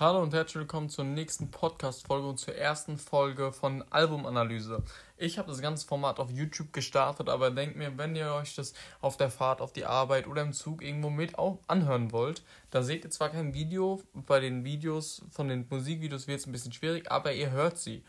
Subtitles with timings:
[0.00, 4.82] Hallo und herzlich willkommen zur nächsten Podcast-Folge und zur ersten Folge von Albumanalyse.
[5.18, 8.72] Ich habe das ganze Format auf YouTube gestartet, aber denkt mir, wenn ihr euch das
[9.02, 12.82] auf der Fahrt, auf die Arbeit oder im Zug irgendwo mit auch anhören wollt, dann
[12.82, 16.72] seht ihr zwar kein Video, bei den Videos von den Musikvideos wird es ein bisschen
[16.72, 18.02] schwierig, aber ihr hört sie.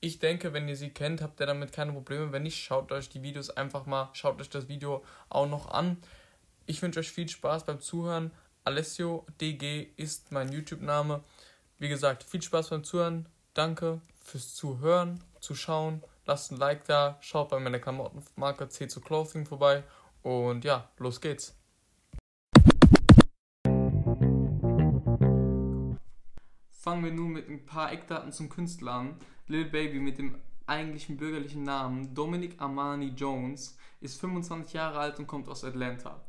[0.00, 2.30] Ich denke, wenn ihr sie kennt, habt ihr damit keine Probleme.
[2.30, 5.96] Wenn nicht, schaut euch die Videos einfach mal, schaut euch das Video auch noch an.
[6.66, 8.32] Ich wünsche euch viel Spaß beim Zuhören.
[8.68, 11.24] Alessio DG ist mein YouTube-Name.
[11.78, 13.26] Wie gesagt, viel Spaß beim Zuhören.
[13.54, 16.02] Danke fürs Zuhören, Zuschauen.
[16.26, 17.16] Lasst ein Like da.
[17.22, 19.84] Schaut bei meiner Klamottenmarke C2 Clothing vorbei.
[20.22, 21.56] Und ja, los geht's.
[26.70, 29.16] Fangen wir nun mit ein paar Eckdaten zum Künstler an.
[29.46, 35.26] Lil Baby mit dem eigentlichen bürgerlichen Namen Dominic Armani Jones ist 25 Jahre alt und
[35.26, 36.20] kommt aus Atlanta.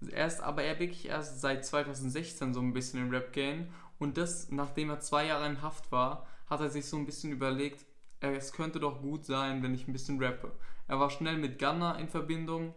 [0.00, 4.50] Er ist aber er wirklich erst seit 2016 so ein bisschen im Rap-Game und das,
[4.50, 7.84] nachdem er zwei Jahre in Haft war, hat er sich so ein bisschen überlegt,
[8.20, 10.52] es könnte doch gut sein, wenn ich ein bisschen rappe.
[10.86, 12.74] Er war schnell mit Gunner in Verbindung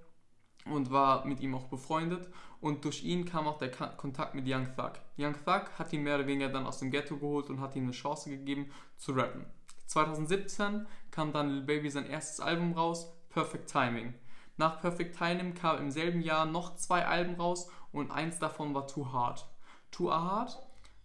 [0.66, 2.28] und war mit ihm auch befreundet
[2.60, 4.94] und durch ihn kam auch der Kontakt mit Young Thug.
[5.18, 7.84] Young Thug hat ihn mehr oder weniger dann aus dem Ghetto geholt und hat ihm
[7.84, 9.46] eine Chance gegeben zu rappen.
[9.88, 14.14] 2017 kam dann Lil Baby sein erstes Album raus, Perfect Timing.
[14.62, 18.86] Nach Perfect Timing kam im selben Jahr noch zwei Alben raus und eins davon war
[18.86, 19.48] Too Hard.
[19.90, 20.56] Too Hard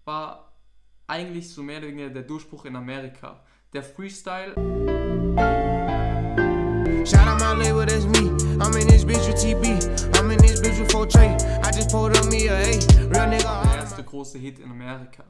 [0.04, 0.52] war
[1.06, 3.40] eigentlich so mehr oder weniger der Durchbruch in Amerika.
[3.72, 4.52] Der Freestyle.
[7.06, 8.28] Shout out my label, that's me.
[8.60, 9.64] I'm in this bitch with TB.
[10.18, 11.34] I'm in this bitch with 4 Trey.
[11.62, 12.78] I just pulled on me a A.
[13.08, 13.62] Real nigga.
[13.62, 15.24] Der erste große Hit in Amerika.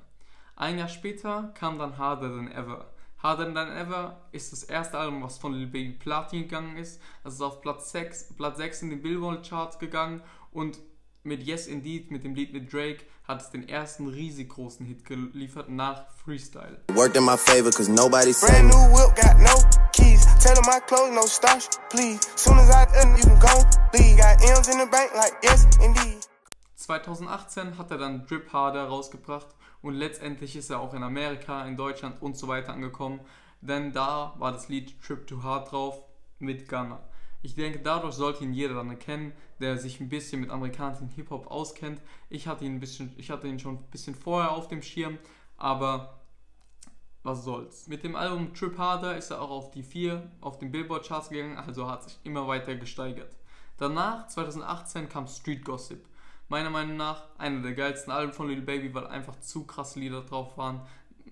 [0.56, 2.86] Ein Jahr später kam dann Harder Than Ever.
[3.22, 7.00] Harder Than Ever ist das erste Album, was von Lil Baby Platin gegangen ist.
[7.25, 10.22] Das ist auf Platz 6, Platz 6 in den Billboard Charts gegangen
[10.53, 10.78] und
[11.22, 15.05] mit Yes Indeed, mit dem Lied mit Drake, hat es den ersten riesig großen Hit
[15.05, 16.78] geliefert nach Freestyle.
[16.94, 19.55] Worked in my favor, cause nobody Brand new whip, got no
[19.92, 20.25] keys.
[20.41, 22.20] Tell them my clothes, no stash, please.
[22.37, 24.19] Soon as I you can go leave.
[24.19, 26.21] Got M's in the bank, like yes, indeed.
[26.77, 29.56] 2018 hat er dann Drip Harder rausgebracht
[29.86, 33.20] und letztendlich ist er auch in Amerika, in Deutschland und so weiter angekommen,
[33.60, 36.02] denn da war das Lied Trip to Hard drauf
[36.41, 37.00] mit Gunner.
[37.42, 41.47] Ich denke, dadurch sollte ihn jeder dann erkennen, der sich ein bisschen mit amerikanischem Hip-Hop
[41.47, 42.00] auskennt.
[42.28, 45.19] Ich hatte ihn ein bisschen, ich hatte ihn schon ein bisschen vorher auf dem Schirm,
[45.56, 46.20] aber
[47.22, 47.86] was soll's.
[47.86, 51.28] Mit dem Album Trip Harder ist er auch auf die 4 auf den Billboard Charts
[51.28, 53.36] gegangen, also hat sich immer weiter gesteigert.
[53.76, 56.04] Danach, 2018, kam Street Gossip.
[56.49, 60.23] Meiner Meinung nach einer der geilsten Alben von Lil Baby, weil einfach zu krasse Lieder
[60.23, 60.81] drauf waren.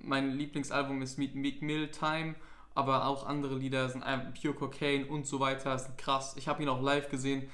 [0.01, 2.35] Mein Lieblingsalbum ist Meet Meek Mill Time
[2.75, 4.05] aber auch andere Lieder sind
[4.41, 6.35] Pure Cocaine und so weiter, sind krass.
[6.37, 7.49] Ich habe ihn auch live gesehen.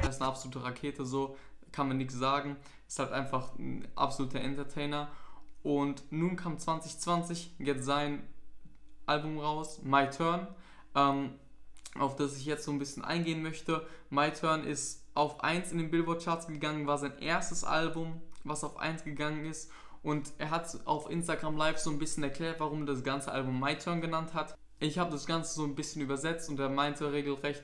[0.00, 1.36] Das ist eine absolute Rakete, so
[1.72, 2.56] kann man nichts sagen.
[2.86, 5.10] Ist halt einfach ein absoluter Entertainer.
[5.62, 8.26] Und nun kam 2020 jetzt sein
[9.06, 10.46] Album raus, My Turn
[10.94, 11.34] ähm,
[11.98, 13.86] auf das ich jetzt so ein bisschen eingehen möchte.
[14.10, 18.64] My Turn ist auf 1 in den Billboard Charts gegangen, war sein erstes Album, was
[18.64, 19.70] auf 1 gegangen ist.
[20.02, 23.76] Und er hat auf Instagram Live so ein bisschen erklärt, warum das ganze Album My
[23.76, 24.56] Turn genannt hat.
[24.80, 27.62] Ich habe das Ganze so ein bisschen übersetzt und er meinte regelrecht,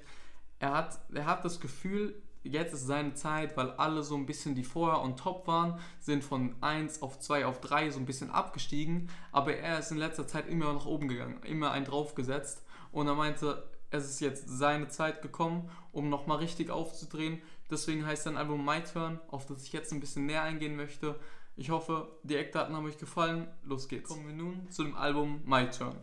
[0.61, 2.21] er hat, er hat das Gefühl,
[2.51, 6.25] jetzt ist seine Zeit, weil alle so ein bisschen, die vorher on top waren, sind
[6.25, 10.27] von 1 auf 2 auf 3 so ein bisschen abgestiegen, aber er ist in letzter
[10.27, 14.89] Zeit immer nach oben gegangen, immer einen draufgesetzt und er meinte, es ist jetzt seine
[14.89, 17.41] Zeit gekommen, um nochmal richtig aufzudrehen.
[17.71, 21.19] Deswegen heißt sein Album My Turn, auf das ich jetzt ein bisschen näher eingehen möchte.
[21.57, 23.49] Ich hoffe, die Eckdaten haben euch gefallen.
[23.65, 24.09] Los geht's.
[24.09, 25.97] Kommen wir nun zu dem Album My Turn.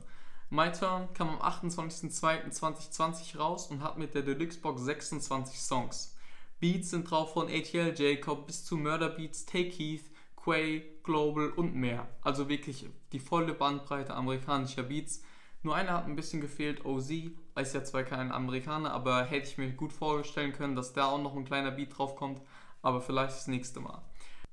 [0.49, 6.14] My Turn kam am 28.02.2020 raus und hat mit der Deluxe Box 26 Songs.
[6.59, 11.75] Beats sind drauf von ATL Jacob bis zu Murder Beats, Take Heath, Quay, Global und
[11.75, 12.07] mehr.
[12.21, 15.21] Also wirklich die volle Bandbreite amerikanischer Beats.
[15.63, 19.57] Nur einer hat ein bisschen gefehlt, OZ, ist ja zwar kein Amerikaner, aber hätte ich
[19.57, 22.41] mir gut vorstellen können, dass da auch noch ein kleiner Beat drauf kommt,
[22.81, 24.01] aber vielleicht das nächste Mal.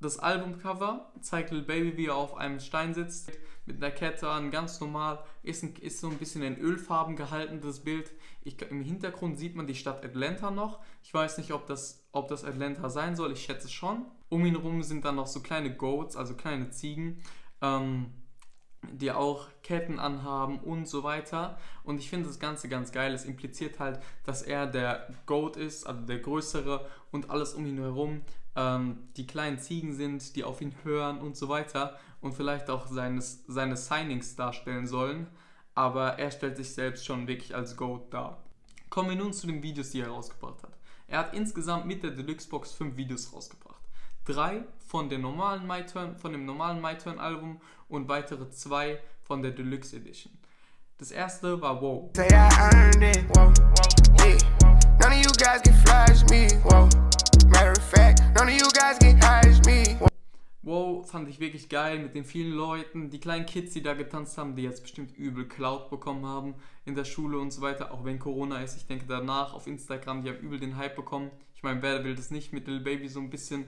[0.01, 3.31] Das Albumcover zeigt Lil Baby, wie er auf einem Stein sitzt,
[3.67, 7.61] mit einer Kette an, ganz normal, ist, ein, ist so ein bisschen in Ölfarben gehalten,
[7.61, 8.11] das Bild.
[8.43, 10.81] Ich, Im Hintergrund sieht man die Stadt Atlanta noch.
[11.05, 14.05] Ich weiß nicht, ob das, ob das Atlanta sein soll, ich schätze schon.
[14.29, 17.23] Um ihn herum sind dann noch so kleine Goats, also kleine Ziegen.
[17.61, 18.13] Ähm,
[18.91, 21.57] die auch Ketten anhaben und so weiter.
[21.85, 23.15] Und ich finde das Ganze ganz geil.
[23.15, 27.79] Es impliziert halt, dass er der Goat ist, also der Größere und alles um ihn
[27.79, 28.23] herum
[28.57, 32.87] ähm, die kleinen Ziegen sind, die auf ihn hören und so weiter und vielleicht auch
[32.87, 35.27] seines, seine Signings darstellen sollen.
[35.75, 38.45] Aber er stellt sich selbst schon wirklich als Goat dar.
[38.91, 40.77] Kommen wir nun zu den Videos, die er rausgebracht hat.
[41.13, 43.83] Er hat insgesamt mit der Deluxe Box fünf Videos rausgebracht.
[44.25, 47.61] Drei von, der normalen My Turn, von dem normalen My Turn Album
[47.91, 50.33] und weitere zwei von der Deluxe Edition.
[50.97, 52.11] Das erste war Wow.
[52.15, 53.53] Whoa.
[55.01, 56.49] None of you guys can flash me.
[56.65, 56.89] Whoa.
[57.49, 60.12] Matter of fact, none of you guys can hide me.
[60.65, 64.39] Wow, fand ich wirklich geil mit den vielen Leuten, die kleinen Kids, die da getanzt
[64.39, 66.55] haben, die jetzt bestimmt übel Cloud bekommen haben
[66.85, 68.77] in der Schule und so weiter, auch wenn Corona ist.
[68.77, 71.33] Ich denke danach auf Instagram, die haben übel den Hype bekommen.
[71.57, 73.65] Ich meine, wer will das nicht mit Lil Baby so ein bisschen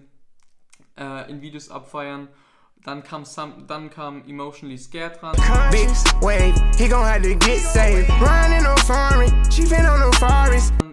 [0.96, 2.28] äh, in Videos abfeiern?
[2.84, 5.34] Dann kam, some, dann kam Emotionally Scared dran.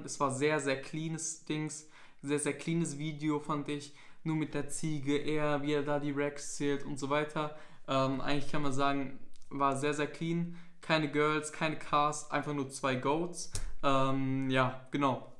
[0.03, 1.87] Es war sehr, sehr cleanes Dings
[2.21, 3.93] sehr, sehr cleanes Video, fand ich.
[4.23, 7.55] Nur mit der Ziege, er, wie er da die Racks zählt und so weiter.
[7.87, 9.19] Ähm, eigentlich kann man sagen,
[9.49, 10.55] war sehr, sehr clean.
[10.81, 13.51] Keine Girls, keine Cars, einfach nur zwei Goats.
[13.83, 15.31] Ähm, ja, genau.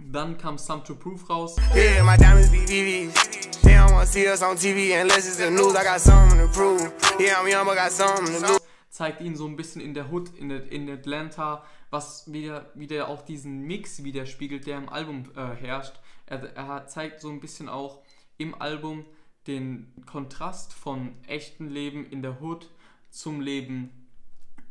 [0.00, 1.56] Dann kam Some to Prove raus.
[1.74, 3.60] Yeah, my diamonds be VVs.
[3.62, 5.74] They don't wanna see us on TV unless it's the news.
[5.74, 6.92] I got something to prove.
[7.18, 8.60] Yeah, I'm young, but got something to lose.
[8.90, 13.22] Zeigt ihn so ein bisschen in der Hood, in, in Atlanta, was wieder, wieder auch
[13.22, 15.94] diesen Mix widerspiegelt, der im Album äh, herrscht.
[16.26, 18.02] Er, er zeigt so ein bisschen auch
[18.38, 19.04] im Album
[19.46, 22.68] den Kontrast von echtem Leben in der Hood
[23.10, 23.90] zum Leben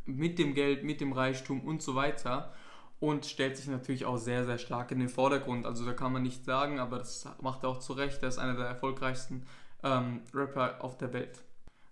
[0.06, 2.52] mit dem Geld, mit dem Reichtum und so weiter
[3.00, 5.66] und stellt sich natürlich auch sehr, sehr stark in den Vordergrund.
[5.66, 8.22] Also da kann man nicht sagen, aber das macht er auch zu Recht.
[8.22, 9.46] Er ist einer der erfolgreichsten
[9.82, 11.42] ähm, Rapper auf der Welt.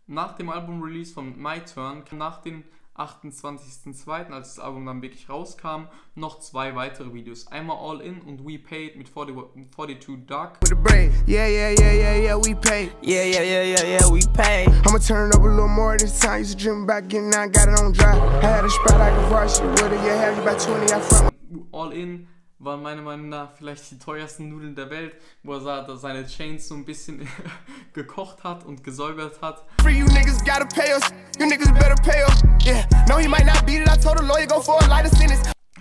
[0.07, 2.65] Nach dem Album-Release von My Turn, nach den
[2.97, 7.47] 28.02., als das Album dann wirklich rauskam, noch zwei weitere Videos.
[7.49, 9.37] Einmal All In und We Paid mit 40,
[9.71, 10.59] 42 Dark.
[11.27, 12.93] Yeah, yeah, yeah, yeah, yeah, we paid.
[13.03, 14.69] Yeah, yeah, yeah, yeah, yeah, we paid.
[14.87, 16.41] I'ma turn it up a little more this time.
[16.41, 18.17] Used to dream about getting out, got it on dry.
[18.17, 20.01] I had a spread I could rush it with it.
[20.05, 21.35] Yeah, have you about 20, I front.
[21.73, 22.27] All In
[22.59, 26.75] waren meiner Meinung nach vielleicht die teuersten Nudeln der Welt, wo er seine Chains so
[26.75, 27.29] ein bisschen
[27.93, 29.65] gekocht hat und gesäubert hat.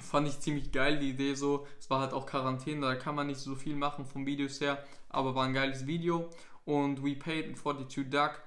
[0.01, 1.65] Fand ich ziemlich geil, die Idee so.
[1.79, 4.83] Es war halt auch Quarantäne, da kann man nicht so viel machen vom Videos her,
[5.09, 6.29] aber war ein geiles Video.
[6.65, 8.41] Und We Paid 42 Duck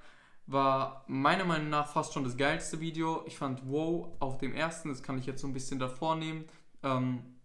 [0.45, 3.23] war meiner Meinung nach fast schon das geilste Video.
[3.27, 6.45] Ich fand Wow auf dem ersten, das kann ich jetzt so ein bisschen davor nehmen.
[6.83, 7.38] Ähm,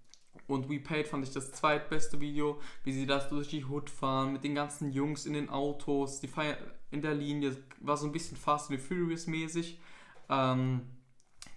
[0.46, 4.32] und We Paid fand ich das zweitbeste Video, wie sie das durch die Hood fahren,
[4.32, 6.56] mit den ganzen Jungs in den Autos, die Feier
[6.91, 9.81] in der Linie, war so ein bisschen Fast and Furious mäßig.
[10.29, 10.82] Ähm,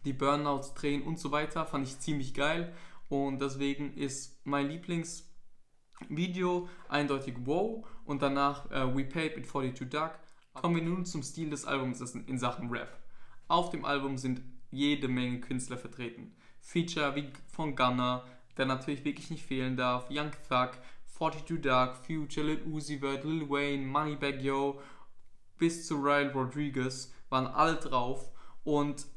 [0.05, 2.73] die Burnouts drehen und so weiter, fand ich ziemlich geil.
[3.09, 10.11] Und deswegen ist mein Lieblingsvideo eindeutig Wow und danach äh, We Paid mit 42 Duck.
[10.53, 12.97] Kommen wir nun zum Stil des Albums in Sachen Rap.
[13.47, 14.41] Auf dem Album sind
[14.71, 16.35] jede Menge Künstler vertreten.
[16.61, 18.25] Feature wie von Gunner,
[18.57, 20.09] der natürlich wirklich nicht fehlen darf.
[20.09, 20.71] Young Thug,
[21.17, 24.79] 42 Dark, Future, Lil Uzi Vert, Lil Wayne, Moneybag Yo
[25.57, 28.29] bis zu Ryan Rodriguez waren alle drauf
[28.63, 29.07] und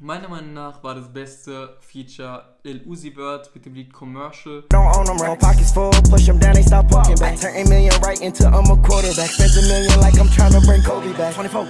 [0.00, 4.64] meiner Meinung nach war das beste Feature Lil Uzi Vert mit dem Lied Commercial.
[4.70, 7.38] Don't own them, roll pockets full, push them down, they stop walking back.
[7.40, 9.30] Turn a million right into I'm a quarterback.
[9.30, 11.34] Spend a million like I'm trying to bring Kobe back.
[11.34, 11.66] 24.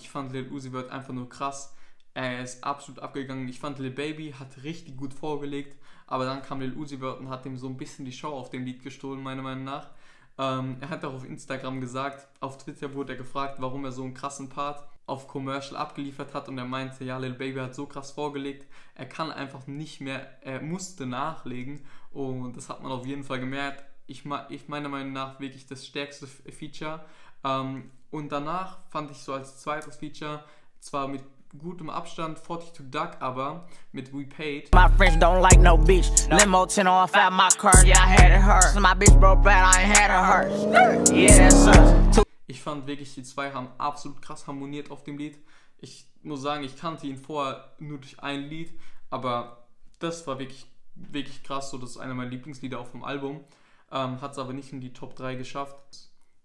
[0.00, 1.74] Ich fand Lil Uzi Vert einfach nur krass.
[2.14, 3.48] Er ist absolut abgegangen.
[3.48, 5.76] Ich fand Lil Baby hat richtig gut vorgelegt,
[6.10, 8.50] aber dann kam Lil Uzi Vert und hat ihm so ein bisschen die Show auf
[8.50, 9.88] dem Lied gestohlen, meiner Meinung nach.
[10.36, 14.02] Ähm, er hat auch auf Instagram gesagt, auf Twitter wurde er gefragt, warum er so
[14.02, 17.86] einen krassen Part auf Commercial abgeliefert hat und er meinte, ja, Lil Baby hat so
[17.86, 23.06] krass vorgelegt, er kann einfach nicht mehr, er musste nachlegen und das hat man auf
[23.06, 23.84] jeden Fall gemerkt.
[24.06, 27.04] Ich, ich meiner Meinung nach wirklich das stärkste Feature.
[27.44, 30.44] Ähm, und danach fand ich so als zweites Feature,
[30.80, 31.22] zwar mit
[31.58, 34.72] gutem Abstand 42 Duck, aber mit We Paid.
[34.74, 36.28] My friends don't like no bitch.
[36.30, 38.72] Limo 10 off at my car, yeah, I had it hurt.
[38.72, 41.12] So my bitch broke bad, I ain't had it hurt.
[41.12, 42.24] Yeah, that's us.
[42.46, 45.38] Ich fand wirklich, die zwei haben absolut krass harmoniert auf dem Lied.
[45.78, 48.78] Ich muss sagen, ich kannte ihn vorher nur durch ein Lied,
[49.08, 49.66] aber
[49.98, 51.70] das war wirklich, wirklich krass.
[51.70, 53.44] So, das ist einer meiner Lieblingslieder auf dem Album.
[53.90, 55.76] Ähm, Hat es aber nicht in die Top 3 geschafft.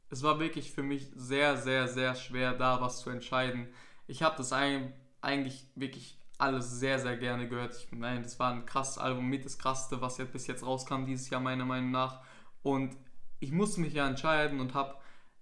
[0.10, 3.68] Es war wirklich für mich sehr, sehr, sehr schwer, da was zu entscheiden
[4.08, 7.76] ich habe das eigentlich wirklich alles sehr, sehr gerne gehört.
[7.76, 11.06] Ich meine, das war ein krasses Album, mit das krasseste, was jetzt bis jetzt rauskam
[11.06, 12.22] dieses Jahr, meiner Meinung nach.
[12.62, 12.96] Und
[13.40, 14.96] ich musste mich ja entscheiden und habe,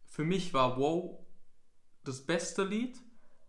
[0.06, 1.20] für mich war Wow
[2.04, 3.00] das beste Lied,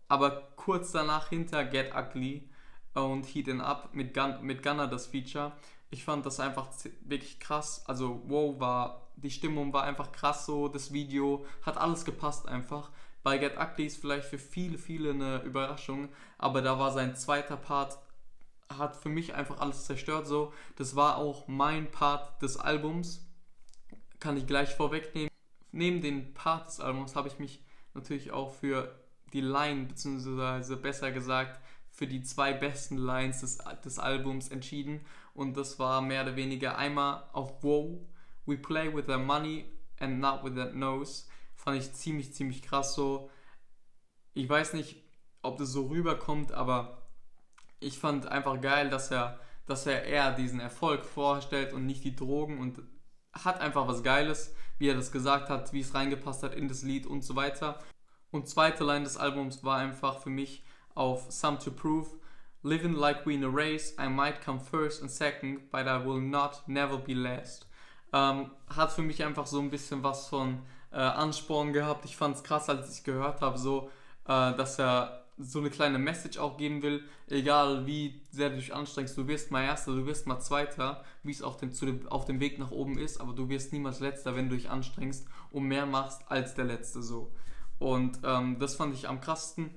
[0.07, 2.49] aber kurz danach hinter Get Ugly
[2.93, 5.51] und Heat and Up mit, Gun, mit Gunner das Feature.
[5.91, 6.69] Ich fand das einfach
[7.01, 7.83] wirklich krass.
[7.85, 12.91] Also Wow war die Stimmung war einfach krass so, das Video hat alles gepasst einfach.
[13.25, 17.57] Bei Get Ugly ist vielleicht für viele, viele eine Überraschung, aber da war sein zweiter
[17.57, 17.97] Part,
[18.69, 20.53] hat für mich einfach alles zerstört so.
[20.75, 23.27] Das war auch mein Part des Albums,
[24.19, 25.31] kann ich gleich vorwegnehmen.
[25.71, 27.65] Neben den Part des Albums habe ich mich
[27.95, 28.93] natürlich auch für
[29.33, 35.03] die Line, beziehungsweise besser gesagt, für die zwei besten Lines des, des Albums entschieden.
[35.33, 38.01] Und das war mehr oder weniger einmal auf Wow,
[38.45, 39.65] We Play with Their Money
[39.99, 41.23] and Not With That Nose.
[41.65, 43.31] Fand ich ziemlich, ziemlich krass so.
[44.35, 45.03] Ich weiß nicht,
[45.41, 47.01] ob das so rüberkommt, aber
[47.79, 52.15] ich fand einfach geil, dass er, dass er eher diesen Erfolg vorstellt und nicht die
[52.15, 52.83] Drogen und
[53.33, 56.83] hat einfach was Geiles, wie er das gesagt hat, wie es reingepasst hat in das
[56.83, 57.79] Lied und so weiter.
[58.29, 62.09] Und zweite Line des Albums war einfach für mich auf Some to Prove.
[62.61, 66.21] Living like we in a race, I might come first and second, but I will
[66.21, 67.67] not, never be last.
[68.13, 70.61] Ähm, hat für mich einfach so ein bisschen was von
[70.91, 72.05] äh, Ansporn gehabt.
[72.05, 73.89] Ich fand es krass, als ich gehört habe, so,
[74.25, 78.73] äh, dass er so eine kleine Message auch geben will, egal wie sehr du dich
[78.73, 82.25] anstrengst, du wirst mal Erster, du wirst mal Zweiter, wie es auch dem, dem, auf
[82.25, 85.63] dem Weg nach oben ist, aber du wirst niemals Letzter, wenn du dich anstrengst und
[85.63, 87.31] mehr machst als der Letzte so.
[87.79, 89.71] Und ähm, das fand ich am krassten,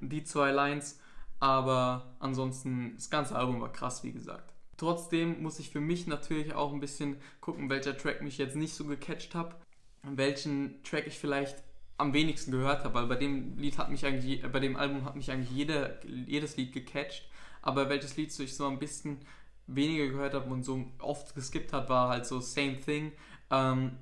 [0.00, 1.00] die zwei Lines,
[1.40, 4.52] aber ansonsten das ganze Album war krass, wie gesagt.
[4.76, 8.74] Trotzdem muss ich für mich natürlich auch ein bisschen gucken, welcher Track mich jetzt nicht
[8.74, 9.56] so gecatcht hat,
[10.04, 11.62] welchen Track ich vielleicht
[11.96, 15.16] am wenigsten gehört habe, weil bei dem Lied hat mich eigentlich, bei dem Album hat
[15.16, 17.28] mich eigentlich jede, jedes Lied gecatcht,
[17.62, 19.18] aber welches Lied so ich so ein bisschen
[19.66, 23.12] weniger gehört habe und so oft geskippt hat, war halt so Same Thing.
[23.50, 23.92] Ähm,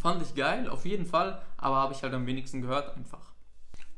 [0.00, 3.32] fand ich geil, auf jeden Fall, aber habe ich halt am wenigsten gehört einfach.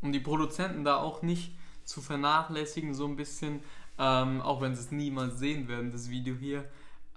[0.03, 3.61] Um die Produzenten da auch nicht zu vernachlässigen, so ein bisschen,
[3.99, 6.65] ähm, auch wenn sie es niemals sehen werden, das Video hier,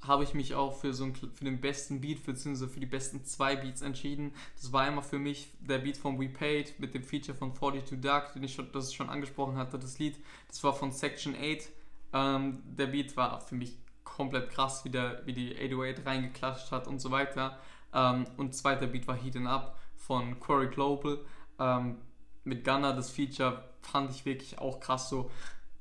[0.06, 3.24] habe ich mich auch für, so einen, für den besten Beat, beziehungsweise für die besten
[3.24, 4.34] zwei Beats entschieden.
[4.56, 8.02] Das war einmal für mich der Beat von We Paid mit dem Feature von 42
[8.02, 10.18] Dark, den ich schon, das ich schon angesprochen hatte, das Lied.
[10.48, 11.70] Das war von Section 8.
[12.14, 16.88] Ähm, der Beat war für mich komplett krass, wie, der, wie die 808 reingeklatscht hat
[16.88, 17.58] und so weiter.
[17.94, 21.20] Ähm, und zweiter Beat war Heating Up von Quarry Global.
[21.60, 21.98] Ähm,
[22.44, 25.32] mit Gunner, das Feature fand ich wirklich auch krass so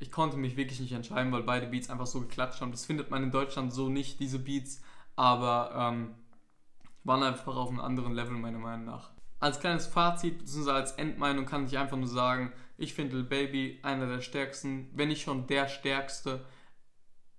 [0.02, 2.72] ich konnte mich wirklich nicht entscheiden, weil beide Beats einfach so geklatscht haben.
[2.72, 4.82] Das findet man in Deutschland so nicht, diese Beats,
[5.14, 6.16] aber ähm,
[7.04, 9.12] waren einfach auf einem anderen Level meiner Meinung nach.
[9.38, 10.72] Als kleines Fazit bzw.
[10.72, 15.08] als Endmeinung kann ich einfach nur sagen, ich finde Lil Baby einer der stärksten, wenn
[15.08, 16.44] nicht schon der stärkste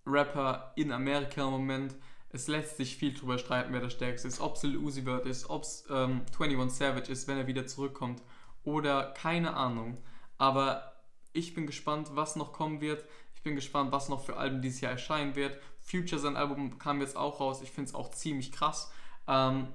[0.06, 1.96] Rapper in Amerika im Moment.
[2.30, 4.40] Es lässt sich viel drüber streiten, wer der stärkste ist.
[4.40, 7.68] Ob es Lil Uzi Vert ist, ob es ähm, 21 Savage ist, wenn er wieder
[7.68, 8.22] zurückkommt.
[8.64, 9.98] Oder keine Ahnung.
[10.38, 10.93] Aber
[11.34, 13.04] ich bin gespannt, was noch kommen wird.
[13.36, 15.60] Ich bin gespannt, was noch für Alben dieses Jahr erscheinen wird.
[15.82, 17.62] Future, sein Album kam jetzt auch raus.
[17.62, 18.92] Ich finde es auch ziemlich krass.
[19.28, 19.68] Ähm,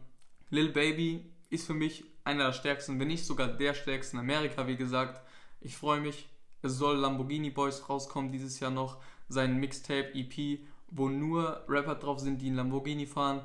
[0.51, 4.67] Lil Baby ist für mich einer der stärksten, wenn nicht sogar der stärkste in Amerika,
[4.67, 5.21] wie gesagt.
[5.61, 6.29] Ich freue mich.
[6.63, 8.99] Es soll Lamborghini Boys rauskommen dieses Jahr noch.
[9.29, 10.61] Sein Mixtape EP,
[10.91, 13.43] wo nur Rapper drauf sind, die in Lamborghini fahren.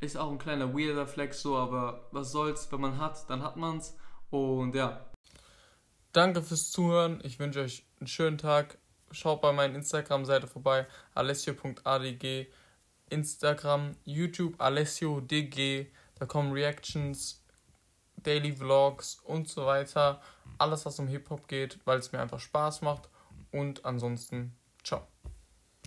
[0.00, 3.56] Ist auch ein kleiner weirder Flex so, aber was soll's, wenn man hat, dann hat
[3.56, 3.96] man's.
[4.30, 5.06] Und ja,
[6.12, 7.20] Danke fürs Zuhören.
[7.22, 8.78] Ich wünsche euch einen schönen Tag.
[9.10, 12.46] Schaut bei meiner Instagram-Seite vorbei, alessio.adg.
[13.10, 15.86] Instagram, YouTube, alessio.dg.
[16.18, 17.42] Da kommen Reactions,
[18.16, 20.20] Daily Vlogs und so weiter.
[20.58, 23.08] Alles, was um Hip-Hop geht, weil es mir einfach Spaß macht.
[23.50, 25.06] Und ansonsten, ciao.